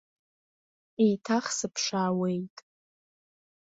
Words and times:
Еиҭах 1.03 1.45
сыԥшаауеит. 1.57 2.55